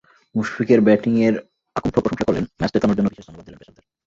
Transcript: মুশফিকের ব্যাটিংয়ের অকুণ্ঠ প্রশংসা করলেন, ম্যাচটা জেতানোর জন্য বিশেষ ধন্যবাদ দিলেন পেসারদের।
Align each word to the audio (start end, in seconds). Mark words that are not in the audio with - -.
মুশফিকের 0.35 0.79
ব্যাটিংয়ের 0.81 1.35
অকুণ্ঠ 1.75 1.95
প্রশংসা 1.95 2.27
করলেন, 2.27 2.45
ম্যাচটা 2.59 2.77
জেতানোর 2.77 2.97
জন্য 2.97 3.09
বিশেষ 3.09 3.25
ধন্যবাদ 3.27 3.45
দিলেন 3.47 3.59
পেসারদের। 3.59 3.85